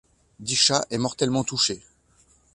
Dichat 0.39 0.87
est 0.89 0.97
mortellement 0.97 1.43
touché. 1.43 1.83